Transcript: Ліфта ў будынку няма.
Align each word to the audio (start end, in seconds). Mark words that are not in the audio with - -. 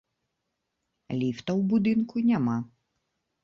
Ліфта 1.19 1.51
ў 1.59 1.69
будынку 1.75 2.27
няма. 2.33 2.59